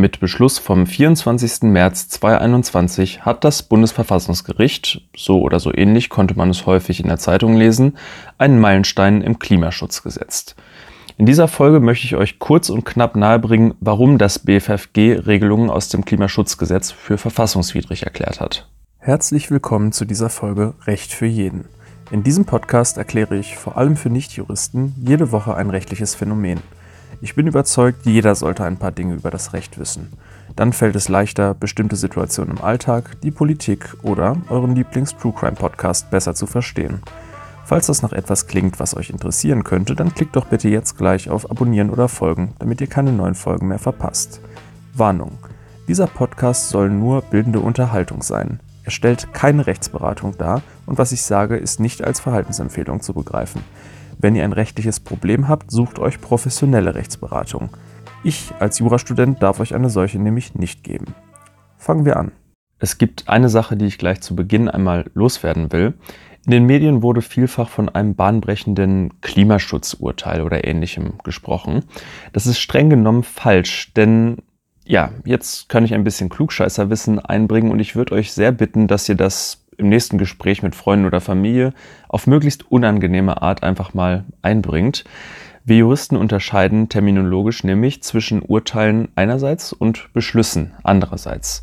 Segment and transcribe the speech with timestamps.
[0.00, 1.62] Mit Beschluss vom 24.
[1.62, 7.18] März 2021 hat das Bundesverfassungsgericht, so oder so ähnlich konnte man es häufig in der
[7.18, 7.98] Zeitung lesen,
[8.38, 10.54] einen Meilenstein im Klimaschutz gesetzt.
[11.16, 15.88] In dieser Folge möchte ich euch kurz und knapp nahebringen, warum das BFFG Regelungen aus
[15.88, 18.68] dem Klimaschutzgesetz für verfassungswidrig erklärt hat.
[18.98, 21.64] Herzlich willkommen zu dieser Folge Recht für jeden.
[22.12, 26.60] In diesem Podcast erkläre ich vor allem für Nichtjuristen jede Woche ein rechtliches Phänomen.
[27.20, 30.12] Ich bin überzeugt, jeder sollte ein paar Dinge über das Recht wissen.
[30.54, 36.10] Dann fällt es leichter, bestimmte Situationen im Alltag, die Politik oder euren Lieblings-True Crime Podcast
[36.10, 37.00] besser zu verstehen.
[37.64, 41.28] Falls das nach etwas klingt, was euch interessieren könnte, dann klickt doch bitte jetzt gleich
[41.28, 44.40] auf Abonnieren oder Folgen, damit ihr keine neuen Folgen mehr verpasst.
[44.94, 45.38] Warnung:
[45.88, 48.60] Dieser Podcast soll nur bildende Unterhaltung sein.
[48.84, 53.62] Er stellt keine Rechtsberatung dar und was ich sage, ist nicht als Verhaltensempfehlung zu begreifen.
[54.20, 57.70] Wenn ihr ein rechtliches Problem habt, sucht euch professionelle Rechtsberatung.
[58.24, 61.14] Ich als Jurastudent darf euch eine solche nämlich nicht geben.
[61.76, 62.32] Fangen wir an.
[62.80, 65.94] Es gibt eine Sache, die ich gleich zu Beginn einmal loswerden will.
[66.44, 71.84] In den Medien wurde vielfach von einem bahnbrechenden Klimaschutzurteil oder ähnlichem gesprochen.
[72.32, 74.38] Das ist streng genommen falsch, denn
[74.84, 79.08] ja, jetzt kann ich ein bisschen Klugscheißerwissen einbringen und ich würde euch sehr bitten, dass
[79.08, 81.72] ihr das im nächsten Gespräch mit Freunden oder Familie
[82.08, 85.04] auf möglichst unangenehme Art einfach mal einbringt.
[85.64, 91.62] Wir Juristen unterscheiden terminologisch nämlich zwischen Urteilen einerseits und Beschlüssen andererseits.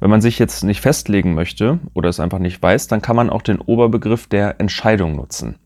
[0.00, 3.30] Wenn man sich jetzt nicht festlegen möchte oder es einfach nicht weiß, dann kann man
[3.30, 5.56] auch den Oberbegriff der Entscheidung nutzen.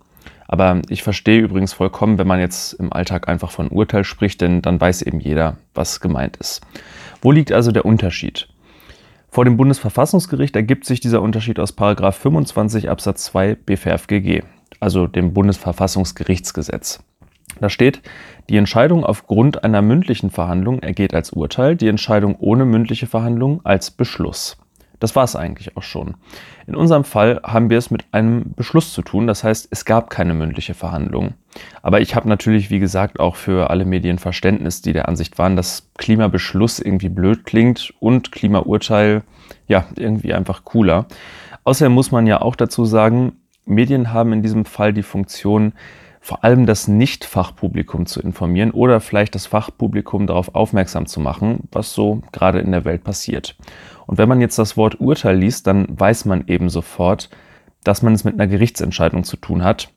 [0.46, 4.62] Aber ich verstehe übrigens vollkommen, wenn man jetzt im Alltag einfach von Urteil spricht, denn
[4.62, 6.62] dann weiß eben jeder, was gemeint ist.
[7.20, 8.48] Wo liegt also der Unterschied?
[9.30, 14.42] Vor dem Bundesverfassungsgericht ergibt sich dieser Unterschied aus 25 Absatz 2 BVFGG,
[14.80, 17.00] also dem Bundesverfassungsgerichtsgesetz.
[17.60, 18.02] Da steht,
[18.48, 23.90] die Entscheidung aufgrund einer mündlichen Verhandlung ergeht als Urteil, die Entscheidung ohne mündliche Verhandlung als
[23.90, 24.56] Beschluss.
[24.98, 26.14] Das war es eigentlich auch schon.
[26.66, 30.10] In unserem Fall haben wir es mit einem Beschluss zu tun, das heißt, es gab
[30.10, 31.34] keine mündliche Verhandlung.
[31.82, 35.56] Aber ich habe natürlich, wie gesagt, auch für alle Medien Verständnis, die der Ansicht waren,
[35.56, 39.22] dass Klimabeschluss irgendwie blöd klingt und Klimaurteil
[39.66, 41.06] ja irgendwie einfach cooler.
[41.64, 43.32] Außerdem muss man ja auch dazu sagen,
[43.64, 45.74] Medien haben in diesem Fall die Funktion,
[46.20, 51.92] vor allem das Nicht-Fachpublikum zu informieren oder vielleicht das Fachpublikum darauf aufmerksam zu machen, was
[51.92, 53.56] so gerade in der Welt passiert.
[54.08, 57.28] Und wenn man jetzt das Wort Urteil liest, dann weiß man eben sofort,
[57.84, 59.90] dass man es mit einer Gerichtsentscheidung zu tun hat.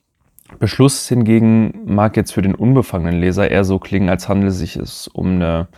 [0.58, 4.78] Beschluss hingegen mag jetzt für den unbefangenen Leser eher so klingen, als handele es sich
[5.14, 5.68] um eine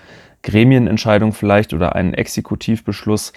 [0.43, 3.35] Gremienentscheidung vielleicht oder einen Exekutivbeschluss.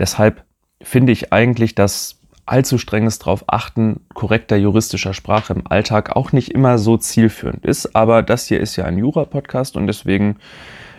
[0.00, 0.44] Deshalb
[0.82, 6.50] finde ich eigentlich, dass allzu strenges darauf achten korrekter juristischer Sprache im Alltag auch nicht
[6.50, 7.94] immer so zielführend ist.
[7.94, 10.38] Aber das hier ist ja ein Jura-Podcast und deswegen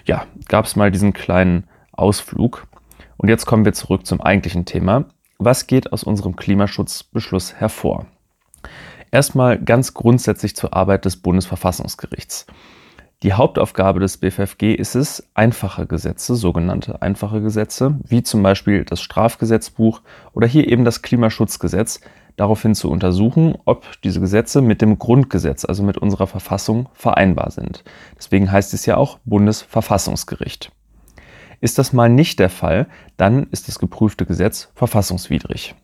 [0.06, 2.68] ja, gab es mal diesen kleinen Ausflug.
[3.24, 5.06] Und jetzt kommen wir zurück zum eigentlichen Thema.
[5.38, 8.06] Was geht aus unserem Klimaschutzbeschluss hervor?
[9.12, 12.48] Erstmal ganz grundsätzlich zur Arbeit des Bundesverfassungsgerichts.
[13.22, 19.00] Die Hauptaufgabe des BFFG ist es, einfache Gesetze, sogenannte einfache Gesetze, wie zum Beispiel das
[19.00, 20.02] Strafgesetzbuch
[20.34, 22.02] oder hier eben das Klimaschutzgesetz,
[22.36, 27.86] daraufhin zu untersuchen, ob diese Gesetze mit dem Grundgesetz, also mit unserer Verfassung, vereinbar sind.
[28.18, 30.74] Deswegen heißt es ja auch Bundesverfassungsgericht.
[31.64, 35.76] Ist das mal nicht der Fall, dann ist das geprüfte Gesetz verfassungswidrig.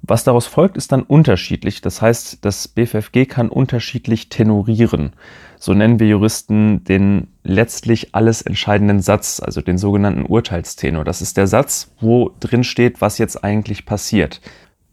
[0.00, 1.82] Was daraus folgt, ist dann unterschiedlich.
[1.82, 5.12] Das heißt, das BFFG kann unterschiedlich tenorieren.
[5.58, 11.04] So nennen wir Juristen den letztlich alles entscheidenden Satz, also den sogenannten Urteilstenor.
[11.04, 14.40] Das ist der Satz, wo drin steht, was jetzt eigentlich passiert.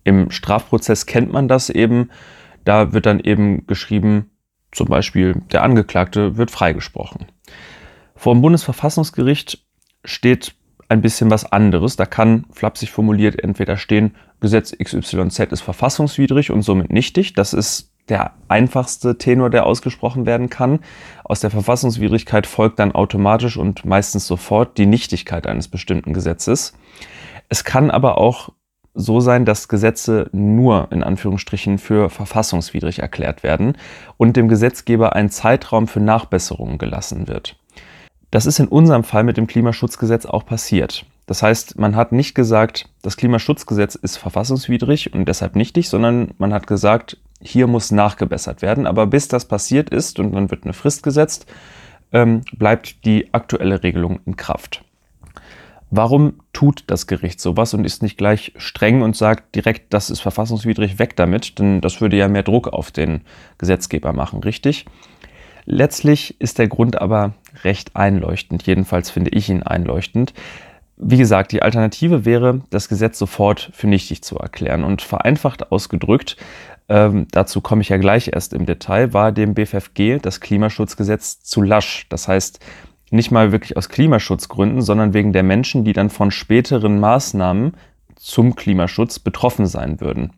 [0.03, 2.09] Im Strafprozess kennt man das eben.
[2.65, 4.31] Da wird dann eben geschrieben,
[4.73, 7.27] zum Beispiel der Angeklagte wird freigesprochen.
[8.15, 9.63] Vor dem Bundesverfassungsgericht
[10.03, 10.55] steht
[10.87, 11.95] ein bisschen was anderes.
[11.95, 17.33] Da kann, flapsig formuliert, entweder stehen, Gesetz XYZ ist verfassungswidrig und somit nichtig.
[17.33, 20.79] Das ist der einfachste Tenor, der ausgesprochen werden kann.
[21.23, 26.73] Aus der Verfassungswidrigkeit folgt dann automatisch und meistens sofort die Nichtigkeit eines bestimmten Gesetzes.
[27.49, 28.49] Es kann aber auch
[28.95, 33.77] so sein, dass Gesetze nur in Anführungsstrichen für verfassungswidrig erklärt werden
[34.17, 37.57] und dem Gesetzgeber ein Zeitraum für Nachbesserungen gelassen wird.
[38.31, 41.05] Das ist in unserem Fall mit dem Klimaschutzgesetz auch passiert.
[41.25, 46.53] Das heißt, man hat nicht gesagt, das Klimaschutzgesetz ist verfassungswidrig und deshalb nichtig, sondern man
[46.53, 48.87] hat gesagt, hier muss nachgebessert werden.
[48.87, 51.45] Aber bis das passiert ist und dann wird eine Frist gesetzt,
[52.11, 54.83] ähm, bleibt die aktuelle Regelung in Kraft.
[55.91, 60.19] Warum tut das Gericht sowas und ist nicht gleich streng und sagt direkt, das ist
[60.19, 61.57] verfassungswidrig, weg damit?
[61.57, 63.21] Denn das würde ja mehr Druck auf den
[63.57, 64.85] Gesetzgeber machen, richtig?
[65.65, 67.33] Letztlich ist der Grund aber
[67.63, 68.63] recht einleuchtend.
[68.63, 70.33] Jedenfalls finde ich ihn einleuchtend.
[70.97, 74.83] Wie gesagt, die Alternative wäre, das Gesetz sofort für nichtig zu erklären.
[74.83, 76.35] Und vereinfacht ausgedrückt,
[76.89, 81.61] ähm, dazu komme ich ja gleich erst im Detail, war dem BFFG das Klimaschutzgesetz zu
[81.61, 82.07] lasch.
[82.09, 82.59] Das heißt,
[83.11, 87.73] nicht mal wirklich aus Klimaschutzgründen, sondern wegen der Menschen, die dann von späteren Maßnahmen
[88.15, 90.33] zum Klimaschutz betroffen sein würden.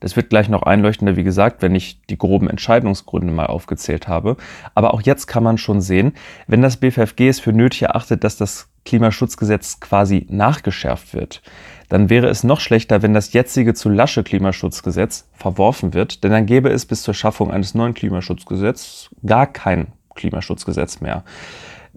[0.00, 4.36] Das wird gleich noch einleuchtender, wie gesagt, wenn ich die groben Entscheidungsgründe mal aufgezählt habe.
[4.74, 6.12] Aber auch jetzt kann man schon sehen,
[6.46, 11.42] wenn das BFFG es für nötig erachtet, dass das Klimaschutzgesetz quasi nachgeschärft wird,
[11.88, 16.46] dann wäre es noch schlechter, wenn das jetzige zu lasche Klimaschutzgesetz verworfen wird, denn dann
[16.46, 21.24] gäbe es bis zur Schaffung eines neuen Klimaschutzgesetzes gar kein Klimaschutzgesetz mehr.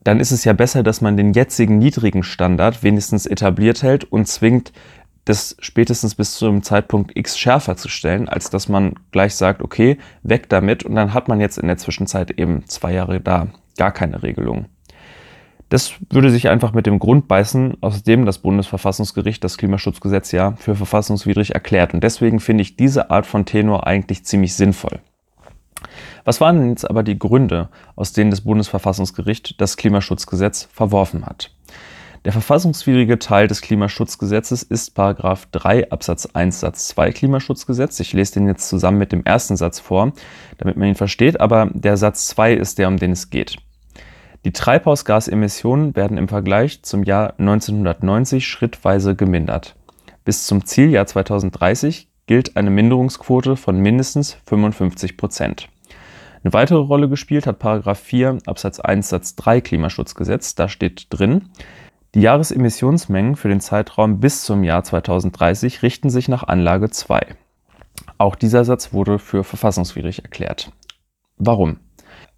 [0.04, 4.28] Dann ist es ja besser, dass man den jetzigen niedrigen Standard wenigstens etabliert hält und
[4.28, 4.72] zwingt,
[5.30, 10.00] das spätestens bis zum Zeitpunkt X schärfer zu stellen, als dass man gleich sagt, okay,
[10.24, 13.48] weg damit und dann hat man jetzt in der Zwischenzeit eben zwei Jahre da
[13.78, 14.66] gar keine Regelung.
[15.70, 20.54] Das würde sich einfach mit dem Grund beißen, aus dem das Bundesverfassungsgericht das Klimaschutzgesetz ja
[20.54, 21.94] für verfassungswidrig erklärt.
[21.94, 25.00] Und deswegen finde ich diese Art von Tenor eigentlich ziemlich sinnvoll.
[26.26, 31.52] Was waren denn jetzt aber die Gründe, aus denen das Bundesverfassungsgericht das Klimaschutzgesetz verworfen hat?
[32.25, 37.98] Der verfassungswidrige Teil des Klimaschutzgesetzes ist Paragraph 3 Absatz 1 Satz 2 Klimaschutzgesetz.
[38.01, 40.12] Ich lese den jetzt zusammen mit dem ersten Satz vor,
[40.57, 43.56] damit man ihn versteht, aber der Satz 2 ist der, um den es geht.
[44.44, 49.75] Die Treibhausgasemissionen werden im Vergleich zum Jahr 1990 schrittweise gemindert.
[50.25, 55.69] Bis zum Zieljahr 2030 gilt eine Minderungsquote von mindestens 55 Prozent.
[56.44, 60.56] Eine weitere Rolle gespielt hat Paragraph 4 Absatz 1 Satz 3 Klimaschutzgesetz.
[60.56, 61.50] Da steht drin,
[62.16, 67.36] die Jahresemissionsmengen für den Zeitraum bis zum Jahr 2030 richten sich nach Anlage 2.
[68.18, 70.72] Auch dieser Satz wurde für verfassungswidrig erklärt.
[71.38, 71.80] Warum?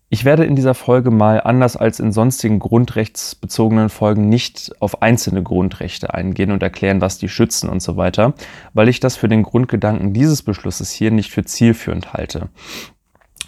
[0.09, 5.41] Ich werde in dieser Folge mal anders als in sonstigen grundrechtsbezogenen Folgen nicht auf einzelne
[5.41, 8.33] Grundrechte eingehen und erklären, was die schützen und so weiter,
[8.74, 12.50] weil ich das für den Grundgedanken dieses Beschlusses hier nicht für zielführend halte.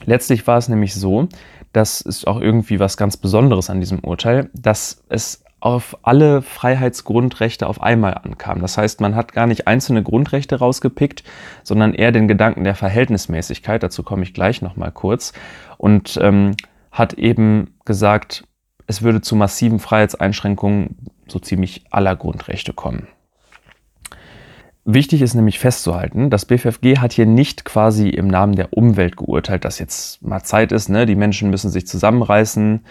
[0.06, 1.28] Letztlich war es nämlich so,
[1.74, 7.68] das ist auch irgendwie was ganz Besonderes an diesem Urteil, dass es auf alle Freiheitsgrundrechte
[7.68, 8.60] auf einmal ankam.
[8.60, 11.24] Das heißt, man hat gar nicht einzelne Grundrechte rausgepickt,
[11.63, 15.31] sondern eher den Gedanken der Verhältnismäßigkeit, dazu komme ich gleich nochmal kurz,
[15.77, 16.57] und ähm,
[16.92, 18.44] hat eben gesagt,
[18.88, 20.98] es würde zu massiven Freiheitseinschränkungen
[21.30, 23.07] so ziemlich aller Grundrechte kommen.
[24.83, 29.63] Wichtig ist nämlich festzuhalten, das BFFG hat hier nicht quasi im Namen der Umwelt geurteilt,
[29.63, 31.06] dass jetzt mal Zeit ist, ne?
[31.06, 32.83] die Menschen müssen sich zusammenreißen,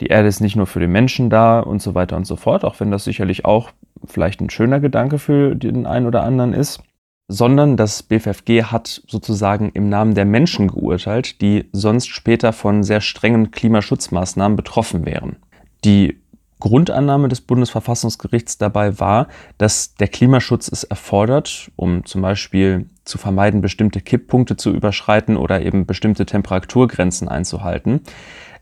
[0.00, 2.64] die Erde ist nicht nur für den Menschen da und so weiter und so fort,
[2.64, 3.70] auch wenn das sicherlich auch
[4.04, 6.82] vielleicht ein schöner Gedanke für den einen oder anderen ist,
[7.28, 13.00] sondern das BFFG hat sozusagen im Namen der Menschen geurteilt, die sonst später von sehr
[13.00, 15.36] strengen Klimaschutzmaßnahmen betroffen wären.
[15.84, 16.20] Die
[16.58, 23.60] Grundannahme des Bundesverfassungsgerichts dabei war, dass der Klimaschutz es erfordert, um zum Beispiel zu vermeiden,
[23.60, 28.02] bestimmte Kipppunkte zu überschreiten oder eben bestimmte Temperaturgrenzen einzuhalten,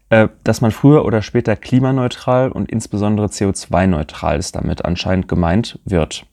[0.09, 6.27] dass man früher oder später klimaneutral und insbesondere CO2-neutral ist damit anscheinend gemeint wird.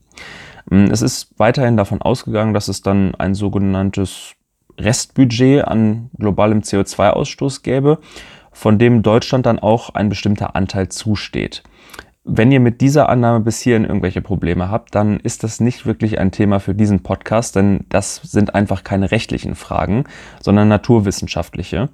[0.70, 4.34] Mm, es ist weiterhin davon ausgegangen, dass es dann ein sogenanntes
[4.78, 8.00] Restbudget an globalem CO2-Ausstoß gäbe,
[8.52, 11.64] von dem Deutschland dann auch ein bestimmter Anteil zusteht.
[12.24, 16.18] Wenn ihr mit dieser Annahme bis hierhin irgendwelche Probleme habt, dann ist das nicht wirklich
[16.20, 20.06] ein Thema für diesen Podcast, denn das sind einfach keine rechtlichen Fragen,
[20.42, 21.90] sondern naturwissenschaftliche.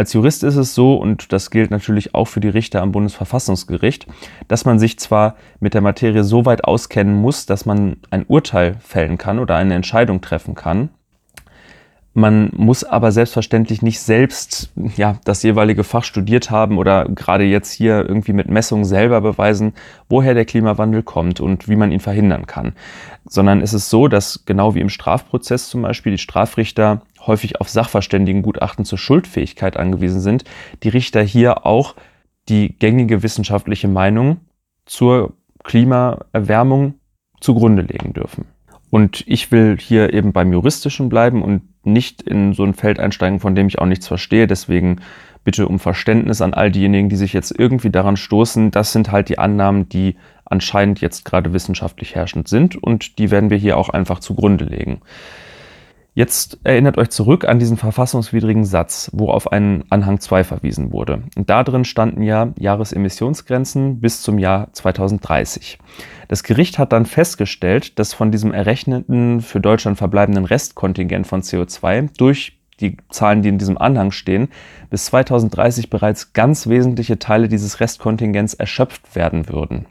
[0.00, 4.06] Als Jurist ist es so, und das gilt natürlich auch für die Richter am Bundesverfassungsgericht,
[4.48, 8.76] dass man sich zwar mit der Materie so weit auskennen muss, dass man ein Urteil
[8.80, 10.88] fällen kann oder eine Entscheidung treffen kann,
[12.12, 17.70] man muss aber selbstverständlich nicht selbst ja, das jeweilige Fach studiert haben oder gerade jetzt
[17.72, 19.74] hier irgendwie mit Messungen selber beweisen,
[20.08, 22.72] woher der Klimawandel kommt und wie man ihn verhindern kann.
[23.26, 27.68] Sondern es ist so, dass genau wie im Strafprozess zum Beispiel die Strafrichter häufig auf
[27.68, 30.44] Sachverständigengutachten zur Schuldfähigkeit angewiesen sind,
[30.82, 31.94] die Richter hier auch
[32.48, 34.38] die gängige wissenschaftliche Meinung
[34.84, 36.94] zur Klimaerwärmung
[37.40, 38.46] zugrunde legen dürfen.
[38.90, 43.40] Und ich will hier eben beim Juristischen bleiben und nicht in so ein Feld einsteigen,
[43.40, 44.46] von dem ich auch nichts verstehe.
[44.46, 45.00] Deswegen
[45.44, 48.70] bitte um Verständnis an all diejenigen, die sich jetzt irgendwie daran stoßen.
[48.70, 53.50] Das sind halt die Annahmen, die anscheinend jetzt gerade wissenschaftlich herrschend sind und die werden
[53.50, 55.00] wir hier auch einfach zugrunde legen.
[56.12, 61.22] Jetzt erinnert euch zurück an diesen verfassungswidrigen Satz, wo auf einen Anhang 2 verwiesen wurde.
[61.36, 65.78] Und da drin standen ja Jahresemissionsgrenzen bis zum Jahr 2030.
[66.26, 72.08] Das Gericht hat dann festgestellt, dass von diesem errechneten für Deutschland verbleibenden Restkontingent von CO2
[72.18, 74.48] durch die Zahlen, die in diesem Anhang stehen,
[74.88, 79.86] bis 2030 bereits ganz wesentliche Teile dieses Restkontingents erschöpft werden würden.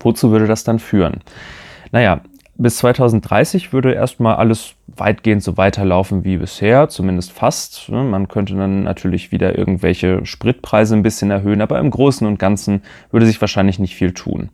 [0.00, 1.20] Wozu würde das dann führen?
[1.92, 2.20] Naja,
[2.56, 7.88] bis 2030 würde erstmal alles weitgehend so weiterlaufen wie bisher, zumindest fast.
[7.88, 8.04] Ne?
[8.04, 12.82] Man könnte dann natürlich wieder irgendwelche Spritpreise ein bisschen erhöhen, aber im Großen und Ganzen
[13.10, 14.50] würde sich wahrscheinlich nicht viel tun.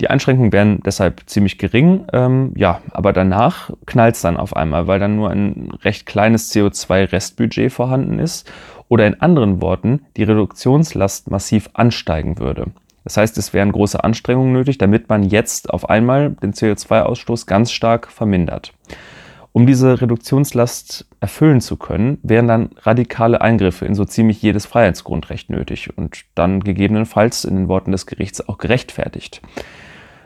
[0.00, 4.86] Die Einschränkungen wären deshalb ziemlich gering, ähm, ja, aber danach knallt es dann auf einmal,
[4.86, 8.50] weil dann nur ein recht kleines CO2-Restbudget vorhanden ist
[8.88, 12.66] oder in anderen Worten die Reduktionslast massiv ansteigen würde.
[13.06, 17.70] Das heißt, es wären große Anstrengungen nötig, damit man jetzt auf einmal den CO2-Ausstoß ganz
[17.70, 18.72] stark vermindert.
[19.52, 25.50] Um diese Reduktionslast erfüllen zu können, wären dann radikale Eingriffe in so ziemlich jedes Freiheitsgrundrecht
[25.50, 29.40] nötig und dann gegebenenfalls in den Worten des Gerichts auch gerechtfertigt.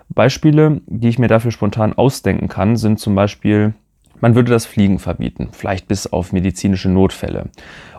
[0.09, 3.75] Beispiele, die ich mir dafür spontan ausdenken kann, sind zum Beispiel,
[4.23, 7.51] man würde das Fliegen verbieten, vielleicht bis auf medizinische Notfälle.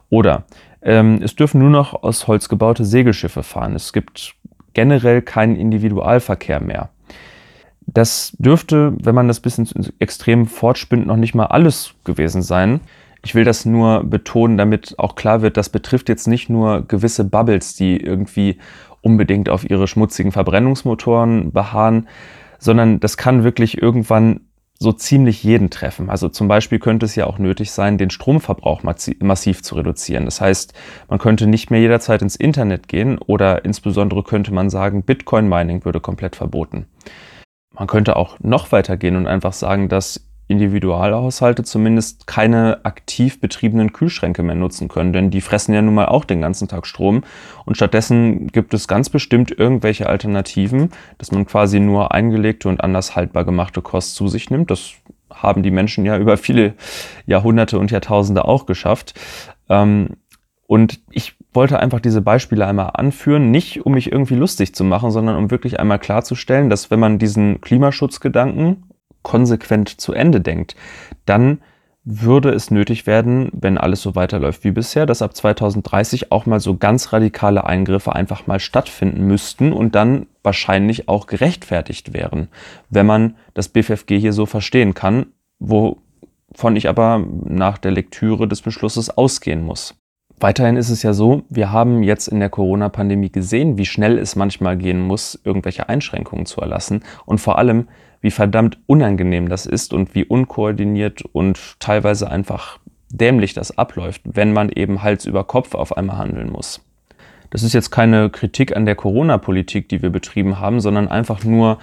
[0.10, 0.46] Oder
[0.82, 3.76] ähm, es dürfen nur noch aus Holz gebaute Segelschiffe fahren.
[3.76, 4.36] Es gibt
[4.74, 6.90] generell keinen Individualverkehr mehr.
[7.88, 12.80] Das dürfte, wenn man das bis ins Extrem fortspinnt, noch nicht mal alles gewesen sein.
[13.24, 17.24] Ich will das nur betonen, damit auch klar wird, das betrifft jetzt nicht nur gewisse
[17.24, 18.58] Bubbles, die irgendwie
[19.02, 22.08] unbedingt auf ihre schmutzigen Verbrennungsmotoren beharren,
[22.60, 24.42] sondern das kann wirklich irgendwann
[24.82, 26.10] so ziemlich jeden treffen.
[26.10, 30.26] Also zum Beispiel könnte es ja auch nötig sein, den Stromverbrauch massiv zu reduzieren.
[30.26, 30.74] Das heißt,
[31.08, 36.00] man könnte nicht mehr jederzeit ins Internet gehen oder insbesondere könnte man sagen, Bitcoin-Mining würde
[36.00, 36.88] komplett verboten.
[37.76, 43.94] Man könnte auch noch weiter gehen und einfach sagen, dass Individualhaushalte zumindest keine aktiv betriebenen
[43.94, 47.24] Kühlschränke mehr nutzen können, denn die fressen ja nun mal auch den ganzen Tag Strom
[47.66, 53.16] und stattdessen gibt es ganz bestimmt irgendwelche Alternativen, dass man quasi nur eingelegte und anders
[53.16, 54.70] haltbar gemachte Kost zu sich nimmt.
[54.70, 54.92] Das
[55.34, 56.76] haben die Menschen ja über viele
[57.26, 59.20] Jahrhunderte und Jahrtausende auch geschafft.
[59.70, 60.18] Ähm,
[60.68, 65.12] und ich wollte einfach diese Beispiele einmal anführen, nicht um mich irgendwie lustig zu machen,
[65.12, 68.84] sondern um wirklich einmal klarzustellen, dass wenn man diesen Klimaschutzgedanken
[69.24, 70.76] konsequent zu Ende denkt,
[71.26, 71.60] dann
[72.04, 76.60] würde es nötig werden, wenn alles so weiterläuft wie bisher, dass ab 2030 auch mal
[76.60, 82.48] so ganz radikale Eingriffe einfach mal stattfinden müssten und dann wahrscheinlich auch gerechtfertigt wären,
[82.90, 85.28] wenn man das BFFG hier so verstehen kann,
[85.60, 89.96] wovon ich aber nach der Lektüre des Beschlusses ausgehen muss.
[90.40, 94.36] Weiterhin ist es ja so, wir haben jetzt in der Corona-Pandemie gesehen, wie schnell es
[94.36, 97.90] manchmal gehen muss, irgendwelche Einschränkungen zu erlassen und vor allem,
[98.22, 104.54] wie verdammt unangenehm das ist und wie unkoordiniert und teilweise einfach dämlich das abläuft, wenn
[104.54, 106.82] man eben Hals über Kopf auf einmal handeln muss.
[107.50, 111.80] Das ist jetzt keine Kritik an der Corona-Politik, die wir betrieben haben, sondern einfach nur,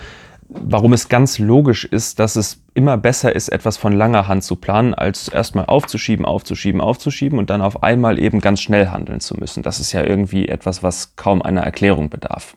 [0.48, 4.56] warum es ganz logisch ist, dass es immer besser ist, etwas von langer Hand zu
[4.56, 9.34] planen, als erstmal aufzuschieben, aufzuschieben, aufzuschieben und dann auf einmal eben ganz schnell handeln zu
[9.34, 9.62] müssen.
[9.62, 12.56] Das ist ja irgendwie etwas, was kaum einer Erklärung bedarf.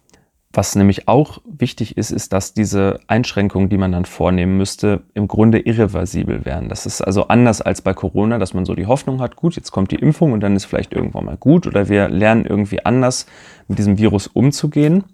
[0.54, 5.30] Was nämlich auch wichtig ist, ist, dass diese Einschränkungen, die man dann vornehmen müsste, im
[5.30, 6.68] Grunde irreversibel wären.
[6.68, 9.72] Das ist also anders als bei Corona, dass man so die Hoffnung hat, gut, jetzt
[9.72, 13.28] kommt die Impfung und dann ist vielleicht irgendwann mal gut oder wir lernen irgendwie anders
[13.70, 15.06] mit diesem Virus umzugehen.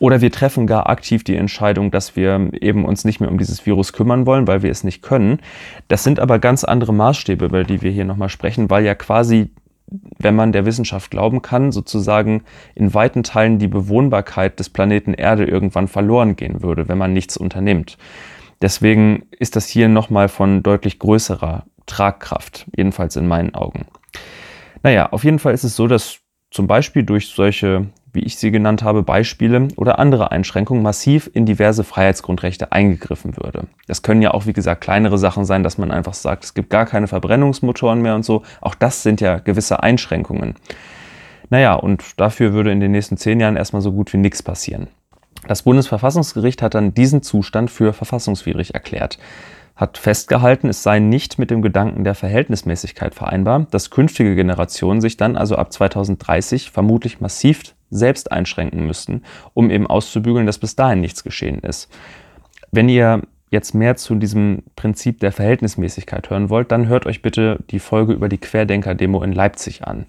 [0.00, 3.66] Oder wir treffen gar aktiv die Entscheidung, dass wir eben uns nicht mehr um dieses
[3.66, 5.40] Virus kümmern wollen, weil wir es nicht können.
[5.88, 9.50] Das sind aber ganz andere Maßstäbe, über die wir hier nochmal sprechen, weil ja quasi
[10.18, 12.42] wenn man der Wissenschaft glauben kann, sozusagen
[12.74, 17.36] in weiten Teilen die Bewohnbarkeit des Planeten Erde irgendwann verloren gehen würde, wenn man nichts
[17.36, 17.98] unternimmt.
[18.60, 23.86] Deswegen ist das hier nochmal von deutlich größerer Tragkraft, jedenfalls in meinen Augen.
[24.82, 26.18] Naja, auf jeden Fall ist es so, dass
[26.50, 27.86] zum Beispiel durch solche
[28.18, 33.68] wie ich sie genannt habe, Beispiele oder andere Einschränkungen massiv in diverse Freiheitsgrundrechte eingegriffen würde.
[33.86, 36.68] Das können ja auch, wie gesagt, kleinere Sachen sein, dass man einfach sagt, es gibt
[36.68, 38.42] gar keine Verbrennungsmotoren mehr und so.
[38.60, 40.56] Auch das sind ja gewisse Einschränkungen.
[41.48, 44.88] Naja, und dafür würde in den nächsten zehn Jahren erstmal so gut wie nichts passieren.
[45.46, 49.20] Das Bundesverfassungsgericht hat dann diesen Zustand für verfassungswidrig erklärt
[49.78, 55.16] hat festgehalten, es sei nicht mit dem Gedanken der Verhältnismäßigkeit vereinbar, dass künftige Generationen sich
[55.16, 59.22] dann also ab 2030 vermutlich massiv selbst einschränken müssten,
[59.54, 61.88] um eben auszubügeln, dass bis dahin nichts geschehen ist.
[62.70, 67.58] Wenn ihr jetzt mehr zu diesem Prinzip der Verhältnismäßigkeit hören wollt, dann hört euch bitte
[67.70, 70.06] die Folge über die Querdenker-Demo in Leipzig an.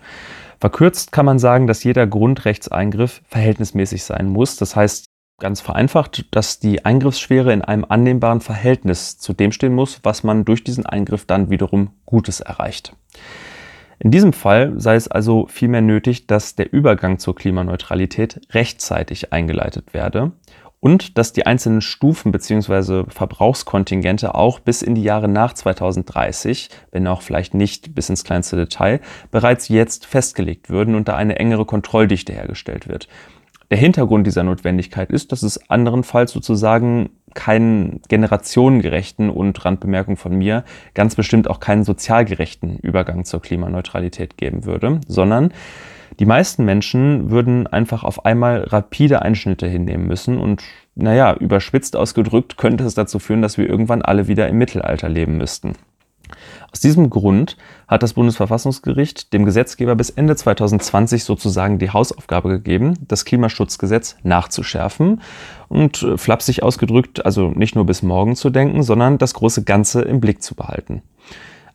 [0.59, 4.57] Verkürzt kann man sagen, dass jeder Grundrechtseingriff verhältnismäßig sein muss.
[4.57, 5.05] Das heißt,
[5.39, 10.43] ganz vereinfacht, dass die Eingriffsschwere in einem annehmbaren Verhältnis zu dem stehen muss, was man
[10.43, 12.93] durch diesen Eingriff dann wiederum Gutes erreicht.
[13.99, 19.93] In diesem Fall sei es also vielmehr nötig, dass der Übergang zur Klimaneutralität rechtzeitig eingeleitet
[19.93, 20.31] werde
[20.79, 23.03] und dass die einzelnen Stufen bzw.
[23.09, 28.55] Verbrauchskontingente auch bis in die Jahre nach 2030, wenn auch vielleicht nicht bis ins kleinste
[28.55, 29.01] Detail,
[29.31, 33.09] bereits jetzt festgelegt würden und da eine engere Kontrolldichte hergestellt wird.
[33.69, 40.63] Der Hintergrund dieser Notwendigkeit ist, dass es anderenfalls sozusagen keinen generationengerechten und Randbemerkung von mir
[40.93, 45.53] ganz bestimmt auch keinen sozialgerechten Übergang zur Klimaneutralität geben würde, sondern
[46.19, 50.63] die meisten Menschen würden einfach auf einmal rapide Einschnitte hinnehmen müssen und
[50.95, 55.38] naja, überspitzt ausgedrückt könnte es dazu führen, dass wir irgendwann alle wieder im Mittelalter leben
[55.38, 55.74] müssten.
[56.71, 57.57] Aus diesem Grund
[57.88, 65.21] hat das Bundesverfassungsgericht dem Gesetzgeber bis Ende 2020 sozusagen die Hausaufgabe gegeben, das Klimaschutzgesetz nachzuschärfen
[65.67, 70.01] und äh, flapsig ausgedrückt, also nicht nur bis morgen zu denken, sondern das große Ganze
[70.01, 71.01] im Blick zu behalten.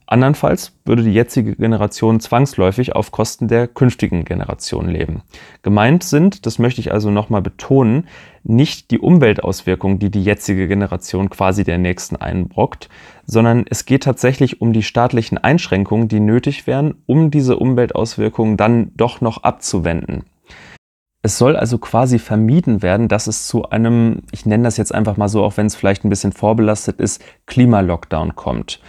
[0.07, 5.23] Andernfalls würde die jetzige Generation zwangsläufig auf Kosten der künftigen Generation leben.
[5.63, 8.07] Gemeint sind, das möchte ich also nochmal betonen,
[8.43, 12.91] nicht die Umweltauswirkungen, die die jetzige Generation quasi der nächsten einbrockt,
[13.25, 18.93] sondern es geht tatsächlich um die staatlichen Einschränkungen, die nötig wären, um diese Umweltauswirkungen dann
[18.97, 20.25] doch noch abzuwenden.
[21.23, 25.17] Es soll also quasi vermieden werden, dass es zu einem, ich nenne das jetzt einfach
[25.17, 28.81] mal so, auch wenn es vielleicht ein bisschen vorbelastet ist, Klimalockdown kommt.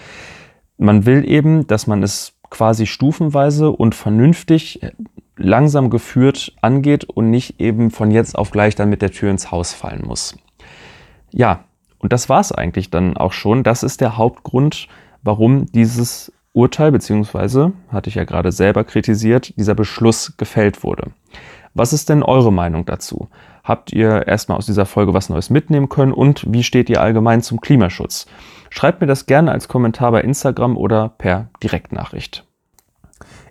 [0.77, 4.91] Man will eben, dass man es quasi stufenweise und vernünftig äh,
[5.37, 9.51] langsam geführt angeht und nicht eben von jetzt auf gleich dann mit der Tür ins
[9.51, 10.37] Haus fallen muss.
[11.31, 11.65] Ja,
[11.99, 13.63] und das war es eigentlich dann auch schon.
[13.63, 14.87] Das ist der Hauptgrund,
[15.23, 21.11] warum dieses Urteil, beziehungsweise, hatte ich ja gerade selber kritisiert, dieser Beschluss gefällt wurde.
[21.73, 23.27] Was ist denn eure Meinung dazu?
[23.65, 27.41] Habt ihr erstmal aus dieser Folge was Neues mitnehmen können und wie steht ihr allgemein
[27.41, 28.27] zum Klimaschutz?
[28.69, 32.45] Schreibt mir das gerne als Kommentar bei Instagram oder per Direktnachricht.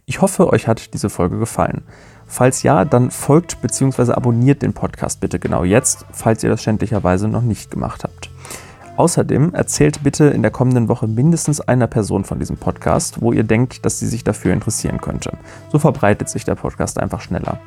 [0.07, 1.83] Ich hoffe, euch hat diese Folge gefallen.
[2.27, 4.13] Falls ja, dann folgt bzw.
[4.13, 8.31] abonniert den Podcast bitte genau jetzt, falls ihr das schändlicherweise noch nicht gemacht habt.
[8.97, 13.43] Außerdem erzählt bitte in der kommenden Woche mindestens einer Person von diesem Podcast, wo ihr
[13.43, 15.37] denkt, dass sie sich dafür interessieren könnte.
[15.73, 17.59] So verbreitet sich der Podcast einfach schneller.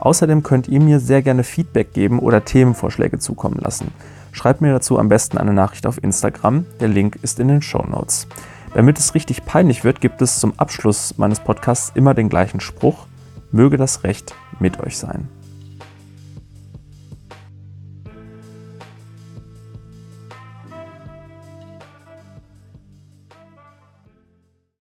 [0.00, 3.92] Außerdem könnt ihr mir sehr gerne Feedback geben oder Themenvorschläge zukommen lassen.
[4.32, 6.64] Schreibt mir dazu am besten eine Nachricht auf Instagram.
[6.80, 8.26] Der Link ist in den Show Notes.
[8.74, 13.06] Damit es richtig peinlich wird, gibt es zum Abschluss meines Podcasts immer den gleichen Spruch.
[13.52, 15.28] Möge das Recht mit euch sein.